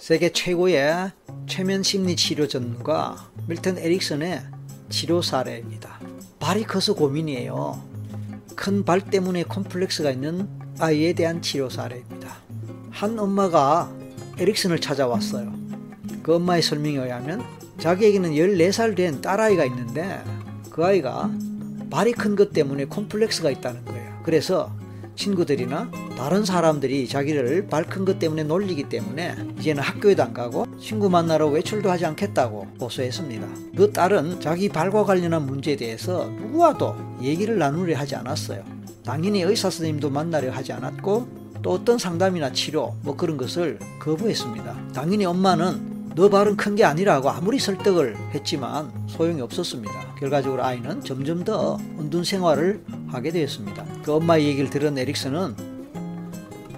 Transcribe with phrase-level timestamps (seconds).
[0.00, 1.12] 세계 최고의
[1.46, 4.40] 최면 심리 치료 전문가 밀턴 에릭슨의
[4.88, 6.00] 치료 사례입니다.
[6.38, 7.78] 발이 커서 고민이에요.
[8.56, 12.34] 큰 발 때문에 콤플렉스가 있는 아이에 대한 치료 사례입니다.
[12.90, 13.92] 한 엄마가
[14.38, 15.52] 에릭슨을 찾아왔어요.
[16.22, 17.44] 그 엄마의 설명에 의하면
[17.78, 20.18] 자기에게는 14살 된 딸아이가 있는데
[20.70, 21.30] 그 아이가
[21.90, 24.22] 발이 큰 것 때문에 콤플렉스가 있다는 거예요.
[24.24, 24.74] 그래서
[25.16, 31.90] 친구들이나 다른 사람들이 자기를 발큰것 때문에 놀리기 때문에 이제는 학교에도 안 가고 친구 만나러 외출도
[31.90, 33.46] 하지 않겠다고 호소했습니다.
[33.76, 38.62] 그 딸은 자기 발과 관련한 문제에 대해서 누구와도 얘기를 나누려 하지 않았어요.
[39.04, 44.92] 당연히 의사 선생님도 만나려 하지 않았고 또 어떤 상담이나 치료 뭐 그런 것을 거부했습니다.
[44.92, 50.14] 당연히 엄마는 너 발은 큰 게 아니라고 아무리 설득을 했지만 소용이 없었습니다.
[50.18, 53.84] 결과적으로 아이는 점점 더 은둔 생활을 하게 되었습니다.
[54.04, 55.54] 그 엄마의 얘기를 들은 에릭슨은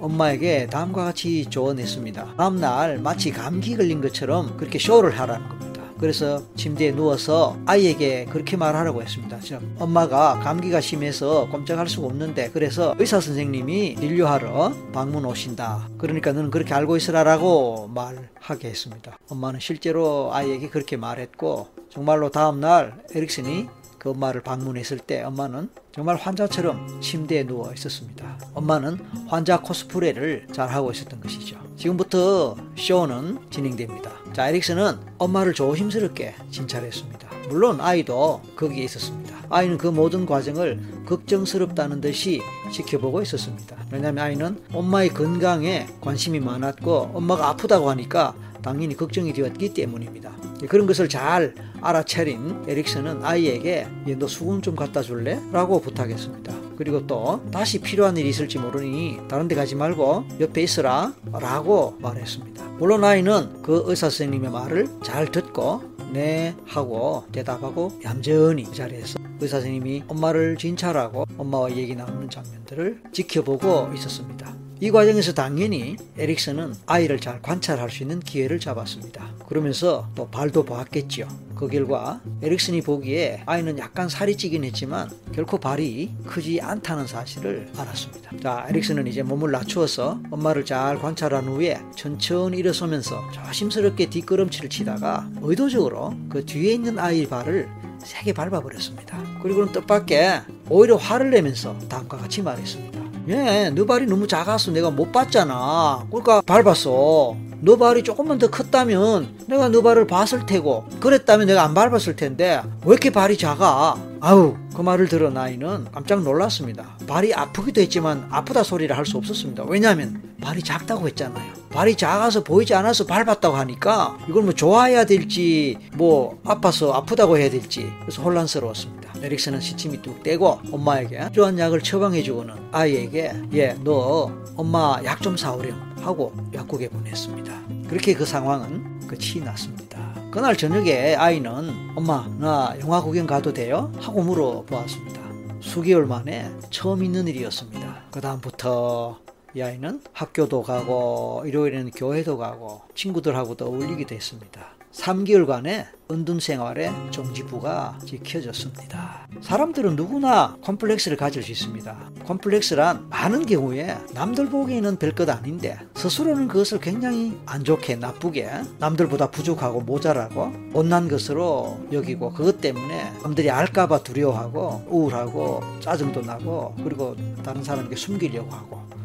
[0.00, 2.34] 엄마에게 다음과 같이 조언했습니다.
[2.36, 5.69] 다음날 마치 감기 걸린 것처럼 그렇게 쇼를 하라는 겁니다.
[6.00, 9.38] 그래서 침대에 누워서 아이에게 그렇게 말하라고 했습니다.
[9.78, 15.90] 엄마가 감기가 심해서 꼼짝할 수가 없는데 그래서 의사 선생님이 진료하러 방문 오신다.
[15.98, 19.18] 그러니까 너는 그렇게 알고 있으라라고 말하게 했습니다.
[19.28, 27.02] 엄마는 실제로 아이에게 그렇게 말했고 정말로 다음날 에릭슨이 그 엄마를 방문했을 때 엄마는 정말 환자처럼
[27.02, 28.38] 침대에 누워 있었습니다.
[28.54, 31.69] 엄마는 환자 코스프레를 잘 하고 있었던 것이죠.
[31.80, 34.10] 지금부터 쇼는 진행됩니다.
[34.34, 37.30] 자, 에릭슨은 엄마를 조심스럽게 진찰했습니다.
[37.48, 39.34] 물론 아이도 거기에 있었습니다.
[39.48, 43.76] 아이는 그 모든 과정을 걱정스럽다는 듯이 지켜보고 있었습니다.
[43.90, 50.32] 왜냐하면 아이는 엄마의 건강에 관심이 많았고 엄마가 아프다고 하니까 당연히 걱정이 되었기 때문입니다.
[50.68, 53.86] 그런 것을 잘 알아차린 에릭슨은 아이에게
[54.18, 55.40] 너 수건 좀 갖다 줄래?
[55.52, 56.54] 라고 부탁했습니다.
[56.76, 62.64] 그리고 또 다시 필요한 일이 있을지 모르니 다른 데 가지 말고 옆에 있으라 라고 말했습니다.
[62.78, 65.82] 물론 아이는 그 의사 선생님의 말을 잘 듣고
[66.12, 73.92] 네 하고 대답하고 얌전히 그 자리에서 의사 선생님이 엄마를 진찰하고 엄마와 얘기 나누는 장면들을 지켜보고
[73.94, 74.59] 있었습니다.
[74.82, 79.28] 이 과정에서 당연히 에릭슨은 아이를 잘 관찰할 수 있는 기회를 잡았습니다.
[79.46, 81.28] 그러면서 또 발도 보았겠죠.
[81.54, 88.30] 그 결과 에릭슨이 보기에 아이는 약간 살이 찌긴 했지만 결코 발이 크지 않다는 사실을 알았습니다.
[88.42, 96.14] 자, 에릭슨은 이제 몸을 낮추어서 엄마를 잘 관찰한 후에 천천히 일어서면서 조심스럽게 뒷걸음치를 치다가 의도적으로
[96.30, 97.68] 그 뒤에 있는 아이 발을
[98.02, 99.22] 세게 밟아버렸습니다.
[99.42, 102.99] 그리고는 뜻밖의 오히려 화를 내면서 다음과 같이 말했습니다.
[103.30, 106.04] 예, 너 발이 너무 작아서 내가 못 봤잖아.
[106.10, 107.36] 그러니까 밟았어.
[107.62, 112.62] 너 발이 조금만 더 컸다면 내가 너 발을 봤을 테고 그랬다면 내가 안 밟았을 텐데
[112.84, 113.96] 왜 이렇게 발이 작아?
[114.20, 116.96] 아우 그 말을 들은 아이는 깜짝 놀랐습니다.
[117.06, 119.64] 발이 아프기도 했지만 아프다 소리를 할 수 없었습니다.
[119.66, 121.59] 왜냐하면 발이 작다고 했잖아요.
[121.72, 127.90] 발이 작아서 보이지 않아서 밟았다고 하니까 이걸 뭐 좋아해야 될지 뭐 아파서 아프다고 해야 될지
[128.02, 129.12] 그래서 혼란스러웠습니다.
[129.22, 135.78] 에릭슨은 시침이 뚝 떼고 엄마에게 필요한 약을 처방해주고는 아이에게 예 너 엄마 약 좀 사오렴
[136.00, 137.52] 하고 약국에 보냈습니다.
[137.88, 140.14] 그렇게 그 상황은 끝이 났습니다.
[140.30, 143.92] 그날 저녁에 아이는 엄마 나 영화 구경 가도 돼요?
[143.98, 145.20] 하고 물어보았습니다.
[145.60, 148.04] 수개월 만에 처음 있는 일이었습니다.
[148.10, 149.18] 그 다음부터
[149.52, 154.64] 이 아이는 학교도 가고 일요일에는 교회도 가고 친구들하고도 어울리기도 했습니다.
[154.92, 159.28] 3개월간의 은둔 생활의 종지부가 지켜졌습니다.
[159.40, 162.10] 사람들은 누구나 컴플렉스를 가질 수 있습니다.
[162.26, 169.80] 컴플렉스란 많은 경우에 남들 보기에는 별것 아닌데 스스로는 그것을 굉장히 안 좋게 나쁘게 남들보다 부족하고
[169.80, 177.96] 모자라고 못난 것으로 여기고 그것 때문에 남들이 알까봐 두려워하고 우울하고 짜증도 나고 그리고 다른 사람에게
[177.96, 178.99] 숨기려고 하고.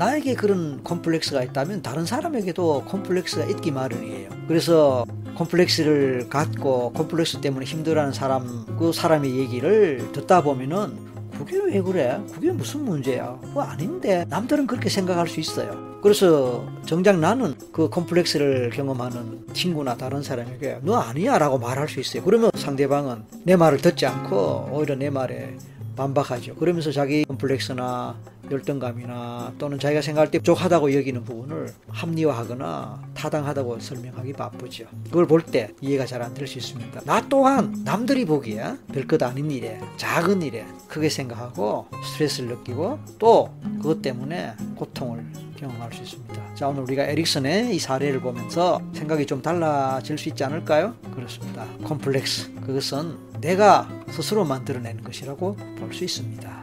[0.00, 4.30] 나에게 그런 컴플렉스가 있다면 다른 사람에게도 컴플렉스가 있기 마련이에요.
[4.48, 10.96] 그래서 콤플렉스를 갖고 콤플렉스 때문에 힘들어하는 사람 그 사람의 얘기를 듣다 보면은
[11.36, 12.18] 그게 왜 그래?
[12.32, 13.38] 그게 무슨 문제야?
[13.42, 16.00] 그거 아닌데 남들은 그렇게 생각할 수 있어요.
[16.02, 22.22] 그래서 정작 나는 그 콤플렉스를 경험하는 친구나 다른 사람에게 너 아니야 라고 말할 수 있어요.
[22.22, 25.58] 그러면 상대방은 내 말을 듣지 않고 오히려 내 말에
[25.94, 26.54] 반박하죠.
[26.54, 28.16] 그러면서 자기 컴플렉스나
[28.50, 34.86] 열등감이나 또는 자기가 생각할 때 부족하다고 여기는 부분을 합리화하거나 타당하다고 설명하기 바쁘죠.
[35.04, 37.00] 그걸 볼 때 이해가 잘 안 될 수 있습니다.
[37.04, 44.02] 나 또한 남들이 보기에 별것 아닌 일에 작은 일에 크게 생각하고 스트레스를 느끼고 또 그것
[44.02, 45.24] 때문에 고통을
[45.56, 46.54] 경험할 수 있습니다.
[46.54, 50.94] 자, 오늘 우리가 에릭슨의 이 사례를 보면서 생각이 좀 달라질 수 있지 않을까요?
[51.14, 51.66] 그렇습니다.
[51.84, 52.52] 콤플렉스.
[52.66, 56.60] 그것은 내가 스스로 만들어내는 것이라고 볼 수 있습니다.